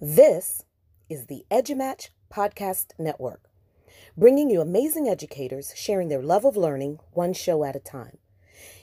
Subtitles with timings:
[0.00, 0.64] This
[1.08, 3.48] is the EduMatch Podcast Network,
[4.16, 8.18] bringing you amazing educators sharing their love of learning one show at a time.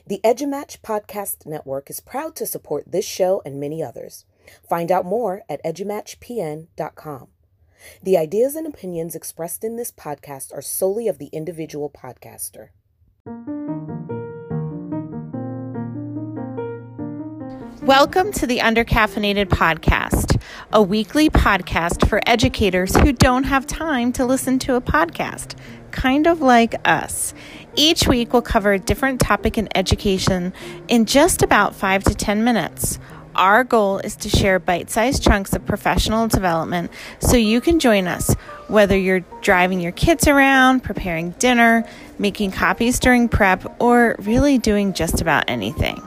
[0.08, 4.24] The EduMatch Podcast Network is proud to support this show and many others.
[4.70, 7.28] Find out more at edumatchpn.com.
[8.02, 12.70] The ideas and opinions expressed in this podcast are solely of the individual podcaster.
[17.92, 24.26] Welcome to the Undercaffeinated Podcast, a weekly podcast for educators who don't have time to
[24.26, 25.58] listen to a podcast,
[25.92, 27.34] kind of like us.
[27.76, 30.54] Each week, we'll cover a different topic in education
[30.88, 32.98] in just about five to 10 minutes.
[33.36, 38.08] Our goal is to share bite sized chunks of professional development so you can join
[38.08, 38.34] us,
[38.70, 41.86] whether you're driving your kids around, preparing dinner,
[42.18, 46.02] making copies during prep, or really doing just about anything.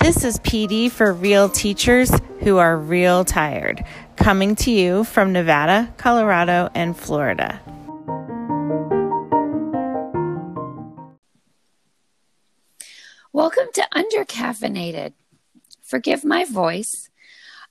[0.00, 2.10] This is PD for real teachers
[2.40, 3.84] who are real tired,
[4.16, 7.60] coming to you from Nevada, Colorado, and Florida.
[13.34, 15.12] Welcome to Undercaffeinated.
[15.82, 17.10] Forgive my voice.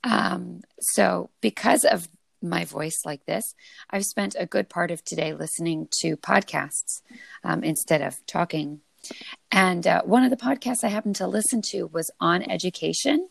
[0.04, 2.08] Um, so, because of
[2.40, 3.56] my voice like this,
[3.90, 7.02] I've spent a good part of today listening to podcasts
[7.42, 8.82] um, instead of talking
[9.52, 13.28] and uh, one of the podcasts I happened to listen to was on education.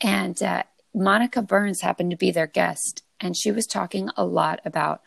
[0.00, 3.02] And uh, Monica Burns happened to be their guest.
[3.20, 5.02] And she was talking a lot about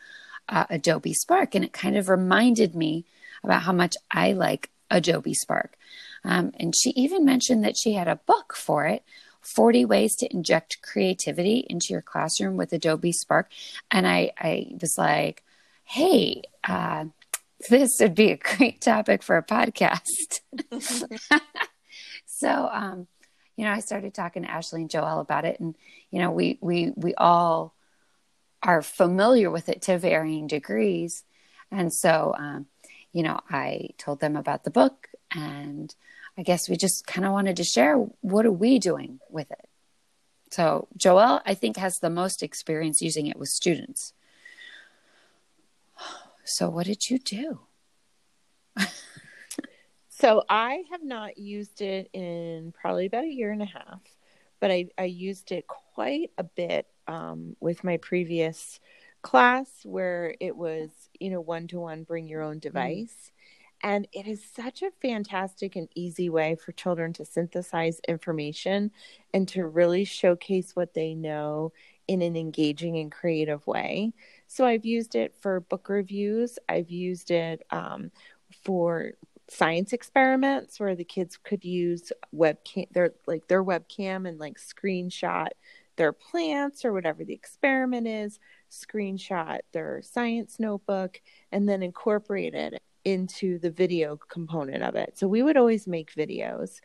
[0.48, 1.54] uh, Adobe Spark.
[1.54, 3.06] And it kind of reminded me
[3.42, 5.76] about how much I like Adobe Spark.
[6.24, 9.04] Um, and she even mentioned that she had a book for it
[9.42, 13.50] 40 ways to inject creativity into your classroom with Adobe Spark.
[13.90, 15.42] And I, I was like,
[15.84, 17.06] hey, uh,
[17.68, 20.40] this would be a great topic for a podcast.
[22.26, 23.06] so, um,
[23.56, 25.76] you know, I started talking to Ashley and Joel about it, and
[26.10, 27.74] you know, we we we all
[28.62, 31.24] are familiar with it to varying degrees,
[31.70, 32.66] and so, um,
[33.12, 35.94] you know, I told them about the book, and
[36.36, 39.68] I guess we just kind of wanted to share what are we doing with it.
[40.50, 44.12] So, Joel, I think, has the most experience using it with students.
[46.48, 47.60] So, what did you do?
[50.08, 54.00] so, I have not used it in probably about a year and a half,
[54.58, 58.80] but I, I used it quite a bit um, with my previous
[59.20, 60.88] class where it was,
[61.20, 62.62] you know, one to one, bring your own mm.
[62.62, 63.14] device.
[63.14, 63.32] Mm.
[63.80, 68.90] And it is such a fantastic and easy way for children to synthesize information
[69.34, 71.72] and to really showcase what they know
[72.08, 74.12] in an engaging and creative way.
[74.46, 76.58] So I've used it for book reviews.
[76.68, 78.10] I've used it um,
[78.64, 79.12] for
[79.50, 85.48] science experiments where the kids could use webcam their like their webcam and like screenshot
[85.96, 88.38] their plants or whatever the experiment is
[88.70, 91.20] screenshot their science notebook
[91.50, 96.14] and then incorporate it into the video component of it so we would always make
[96.14, 96.80] videos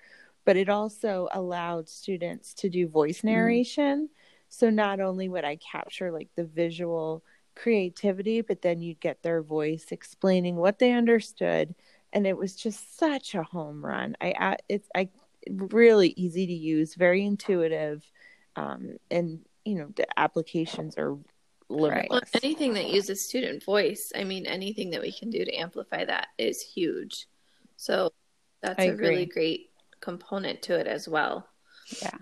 [0.45, 3.25] but it also allowed students to do voice mm.
[3.25, 4.22] narration mm.
[4.53, 7.24] So not only would i capture like the visual
[7.56, 11.75] creativity, but then you'd get their voice explaining what they understood,
[12.12, 14.16] and it was just such a home run.
[14.22, 15.09] I it's I
[15.50, 18.03] really easy to use, very intuitive,
[18.56, 21.18] um, and you know the applications are
[21.69, 22.00] limitless.
[22.00, 22.09] Right.
[22.09, 26.06] Well, anything that uses student voice, I mean, anything that we can do to amplify
[26.06, 27.28] that is huge.
[27.78, 28.12] So
[28.62, 29.08] that's I a agree.
[29.08, 29.69] really great
[30.02, 31.47] component to it as well.
[32.02, 32.18] Yeah.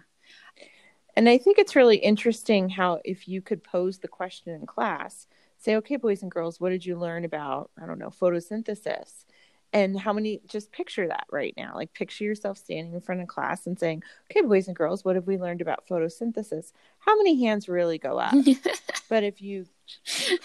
[1.15, 5.27] And I think it's really interesting how if you could pose the question in class,
[5.57, 9.25] say, okay, boys and girls, what did you learn about, I don't know, photosynthesis?
[9.73, 11.73] And how many, just picture that right now.
[11.75, 15.15] Like, picture yourself standing in front of class and saying, okay, boys and girls, what
[15.15, 16.73] have we learned about photosynthesis?
[16.99, 18.33] How many hands really go up?
[19.09, 19.65] but if you,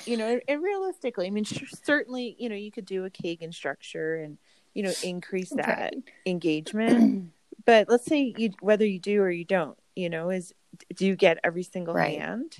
[0.04, 4.16] you know, and realistically, I mean, certainly, you know, you could do a Kagan structure
[4.16, 4.38] and,
[4.74, 6.02] you know, increase that okay.
[6.24, 7.32] engagement.
[7.64, 10.52] but let's say you, whether you do or you don't, you know is
[10.94, 12.18] do you get every single right.
[12.18, 12.56] hand?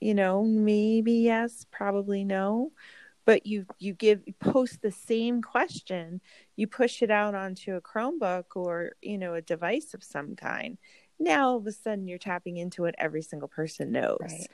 [0.00, 2.72] You know maybe yes probably no.
[3.24, 6.20] But you you give you post the same question.
[6.54, 10.78] You push it out onto a chromebook or you know a device of some kind.
[11.18, 14.18] Now all of a sudden you're tapping into what every single person knows.
[14.20, 14.48] Right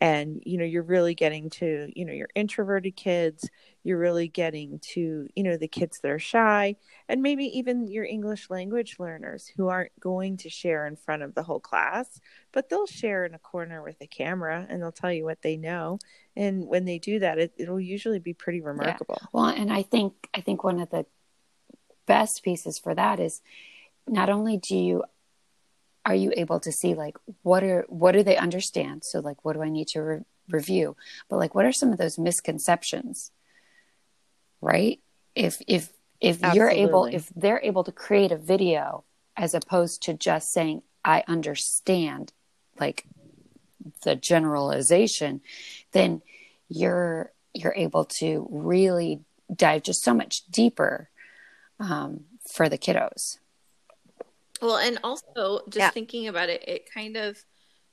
[0.00, 3.48] and you know you're really getting to you know your introverted kids
[3.82, 6.76] you're really getting to you know the kids that are shy
[7.08, 11.34] and maybe even your english language learners who aren't going to share in front of
[11.34, 12.20] the whole class
[12.52, 15.56] but they'll share in a corner with a camera and they'll tell you what they
[15.56, 15.98] know
[16.34, 19.26] and when they do that it, it'll usually be pretty remarkable yeah.
[19.32, 21.06] well and i think i think one of the
[22.06, 23.40] best pieces for that is
[24.06, 25.02] not only do you
[26.06, 29.04] are you able to see like what are what do they understand?
[29.04, 30.96] So like what do i need to re- review?
[31.28, 33.32] But like what are some of those misconceptions
[34.60, 35.00] right?
[35.34, 36.58] If if if Absolutely.
[36.58, 39.04] you're able if they're able to create a video
[39.36, 42.32] as opposed to just saying i understand
[42.80, 43.04] like
[44.02, 45.40] the generalization
[45.92, 46.22] then
[46.68, 49.20] you're you're able to really
[49.54, 51.10] dive just so much deeper
[51.78, 53.38] um, for the kiddos
[54.60, 55.90] well and also just yeah.
[55.90, 57.44] thinking about it it kind of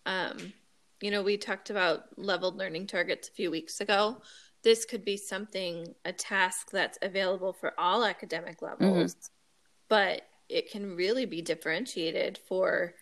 [0.06, 0.54] um,
[1.01, 4.21] you know we talked about leveled learning targets a few weeks ago
[4.63, 9.33] this could be something a task that's available for all academic levels mm-hmm.
[9.89, 12.94] but it can really be differentiated for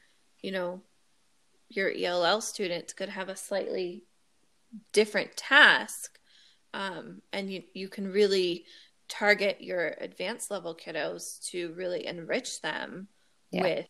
[0.42, 0.82] you know
[1.70, 4.04] your ell students could have a slightly
[4.94, 6.20] different task
[6.74, 8.66] um, and you, you can really
[9.10, 13.10] target your advanced level kiddos to really enrich them
[13.52, 13.64] yeah.
[13.64, 13.88] with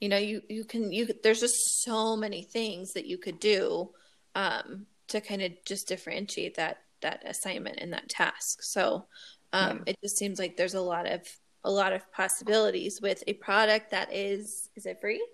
[0.00, 3.90] you know you you can you there's just so many things that you could do
[4.34, 8.62] um, to kind of just differentiate that that assignment and that task.
[8.62, 9.06] So
[9.52, 9.92] um, yeah.
[9.92, 11.20] it just seems like there's a lot of
[11.62, 15.24] a lot of possibilities with a product that is is it free?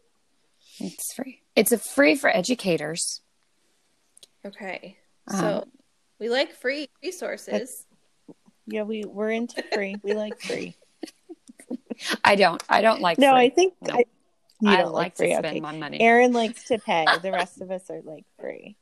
[0.78, 1.40] It's free.
[1.56, 3.22] It's a free for educators.
[4.44, 4.98] Okay.
[5.28, 5.70] So um,
[6.18, 7.86] we like free resources.
[8.66, 9.96] Yeah, we we're into free.
[10.02, 10.76] we like free.
[12.24, 12.62] I don't.
[12.68, 13.18] I don't like.
[13.18, 13.40] No, free.
[13.40, 13.94] I think no.
[13.94, 14.04] I,
[14.66, 15.28] I don't like, like free.
[15.28, 15.60] to spend okay.
[15.60, 16.00] my money.
[16.00, 17.06] Erin likes to pay.
[17.22, 18.76] The rest of us are like free.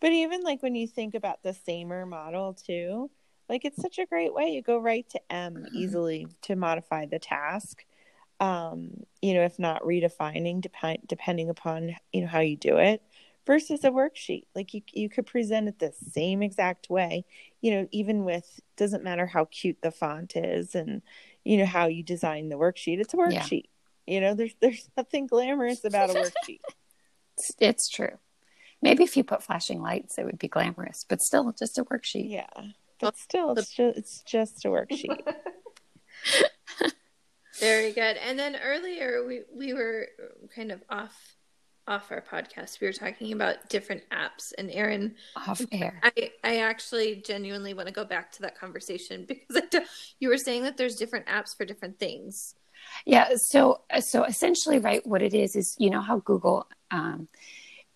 [0.00, 3.10] But even like when you think about the SAMR model too,
[3.48, 4.50] like it's such a great way.
[4.50, 5.74] You go right to M mm-hmm.
[5.74, 7.84] easily to modify the task.
[8.40, 13.02] Um, you know, if not redefining, dep- depending upon you know how you do it,
[13.46, 14.44] versus a worksheet.
[14.54, 17.24] Like you, you could present it the same exact way.
[17.60, 21.02] You know, even with doesn't matter how cute the font is, and
[21.48, 23.00] you know how you design the worksheet.
[23.00, 23.64] It's a worksheet.
[24.06, 24.14] Yeah.
[24.14, 26.12] You know, there's there's nothing glamorous about a
[26.48, 26.60] worksheet.
[27.38, 28.18] it's, it's true.
[28.82, 32.30] Maybe if you put flashing lights, it would be glamorous, but still just a worksheet.
[32.30, 32.50] Yeah.
[33.00, 35.20] But still, it's just, it's just a worksheet.
[37.60, 38.18] Very good.
[38.18, 40.08] And then earlier we, we were
[40.54, 41.37] kind of off
[41.88, 42.80] off our podcast.
[42.80, 46.00] We were talking about different apps and Erin off air.
[46.02, 49.62] I, I actually genuinely want to go back to that conversation because
[50.20, 52.54] you were saying that there's different apps for different things.
[53.04, 53.36] Yeah.
[53.36, 57.28] So, so essentially, right, what it is, is, you know, how Google, um,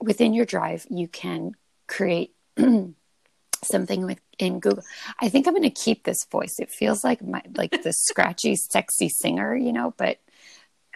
[0.01, 1.53] within your drive, you can
[1.87, 2.35] create
[3.65, 4.83] something with in Google.
[5.21, 6.59] I think I'm going to keep this voice.
[6.59, 10.19] It feels like my like the scratchy, sexy singer, you know, but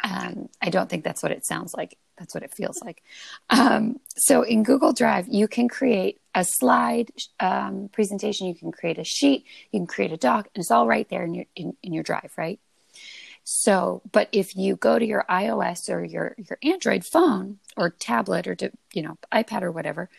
[0.02, 1.96] um, I don't think that's what it sounds like.
[2.18, 3.02] That's what it feels like.
[3.50, 7.10] Um, so in Google Drive, you can create a slide
[7.40, 8.46] um, presentation.
[8.46, 9.44] You can create a sheet.
[9.70, 12.02] You can create a doc, and it's all right there in your in, in your
[12.02, 12.60] Drive, right?
[13.48, 18.48] So, but if you go to your iOS or your, your Android phone or tablet
[18.48, 20.10] or, to, you know, iPad or whatever,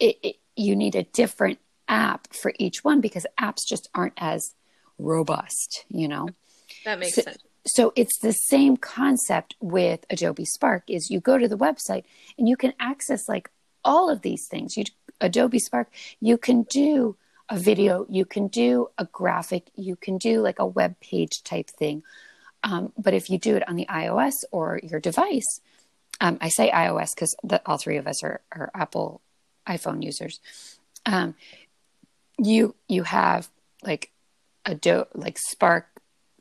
[0.00, 4.56] it, it, you need a different app for each one because apps just aren't as
[4.98, 6.28] robust, you know?
[6.84, 7.38] That makes so, sense.
[7.66, 12.04] So it's the same concept with Adobe Spark is you go to the website
[12.38, 13.50] and you can access like
[13.84, 14.76] all of these things.
[14.76, 14.84] You
[15.20, 15.88] Adobe Spark,
[16.20, 17.16] you can do
[17.48, 21.70] a video, you can do a graphic, you can do like a web page type
[21.70, 22.02] thing
[22.66, 25.60] um, but if you do it on the iOS or your device,
[26.20, 29.20] um, I say iOS because all three of us are, are Apple
[29.68, 30.40] iPhone users.
[31.04, 31.36] Um,
[32.38, 33.48] you you have
[33.84, 34.10] like
[34.64, 35.86] a do like Spark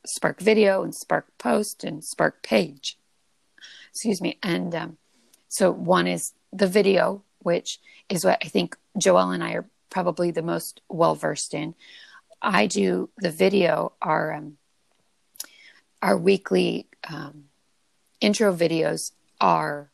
[0.06, 2.98] Spark Video and Spark Post and Spark Page.
[3.92, 4.38] Excuse me.
[4.44, 4.98] And um,
[5.48, 10.32] so one is the video, which is what I think Joelle and I are probably
[10.32, 11.76] the most well versed in.
[12.42, 13.94] I do the video.
[14.02, 14.58] Our um,
[16.02, 17.46] our weekly um,
[18.22, 19.90] intro videos are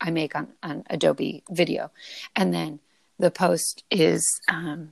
[0.00, 1.90] I make on, on Adobe Video,
[2.36, 2.80] and then
[3.18, 4.90] the post is um,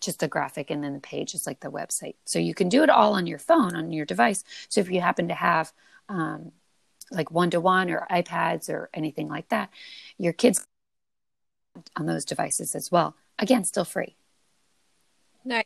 [0.00, 2.14] just the graphic, and then the page is like the website.
[2.24, 4.44] So you can do it all on your phone on your device.
[4.68, 5.72] So if you happen to have
[6.08, 6.52] um,
[7.10, 9.70] like one to one or iPads or anything like that,
[10.18, 10.64] your kids
[11.96, 13.14] on those devices as well.
[13.38, 14.16] Again, still free.
[15.44, 15.64] Nice.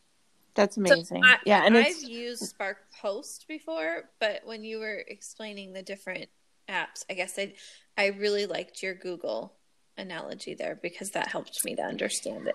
[0.54, 1.22] That's amazing.
[1.24, 5.82] So I, yeah, and I've used Spark Post before, but when you were explaining the
[5.82, 6.28] different
[6.68, 7.54] apps, I guess I
[7.98, 9.54] I really liked your Google
[9.96, 12.54] analogy there because that helped me to understand it.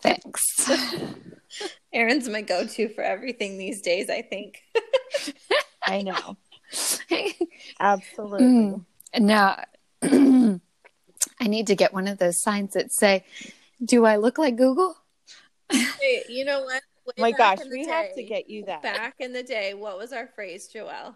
[0.00, 0.70] Thanks.
[1.92, 4.62] Erin's my go-to for everything these days, I think.
[5.86, 6.36] I know.
[7.80, 8.46] Absolutely.
[8.46, 8.84] Mm.
[9.18, 9.64] Now
[10.02, 13.24] I need to get one of those signs that say,
[13.82, 14.96] "Do I look like Google?"
[15.70, 16.82] Hey, you know what?
[17.16, 18.82] my gosh, we day, have to get you that.
[18.82, 21.14] Back in the day, what was our phrase, Joelle?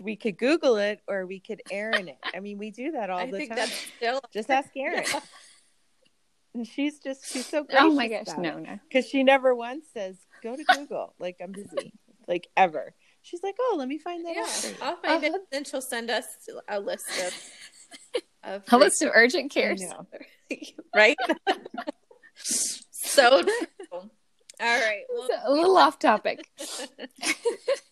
[0.00, 2.18] we could Google it or we could Erin it.
[2.34, 3.58] I mean, we do that all I the think time.
[3.58, 5.04] that's still Just ask Erin.
[6.54, 8.78] And she's just she's so gracious Oh my gosh, no, no.
[8.88, 11.14] because she never once says go to Google.
[11.18, 11.92] like I'm busy,
[12.28, 12.94] like ever.
[13.24, 14.42] She's like, oh, let me find that yeah.
[14.42, 14.48] out.
[14.48, 15.28] for you." I'll find it.
[15.30, 15.38] Uh-huh.
[15.52, 16.24] Then she'll send us
[16.68, 17.34] a list of
[18.44, 19.82] of A list of urgent cares.
[20.94, 21.16] right.
[22.42, 23.52] so true.
[23.92, 24.08] All
[24.60, 25.02] right.
[25.12, 26.48] Well, a little off topic.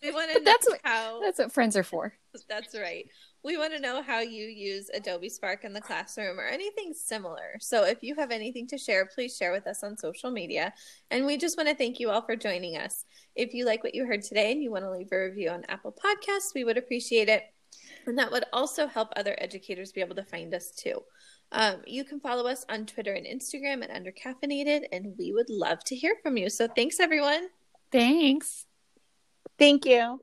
[0.03, 1.21] we want to that's what- how.
[1.21, 2.13] That's what friends are for.
[2.47, 3.07] That's right.
[3.43, 7.57] We want to know how you use Adobe Spark in the classroom or anything similar.
[7.59, 10.73] So if you have anything to share, please share with us on social media.
[11.09, 13.05] And we just want to thank you all for joining us.
[13.35, 15.65] If you like what you heard today and you want to leave a review on
[15.69, 17.43] Apple Podcasts, we would appreciate it.
[18.05, 21.01] And that would also help other educators be able to find us too.
[21.51, 25.83] Um, you can follow us on Twitter and Instagram at Undercaffeinated, and we would love
[25.85, 26.49] to hear from you.
[26.49, 27.47] So thanks, everyone.
[27.91, 28.65] Thanks.
[29.57, 30.21] Thank you.